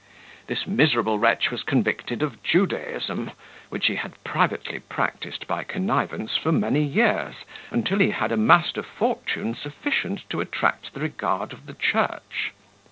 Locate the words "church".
11.75-12.51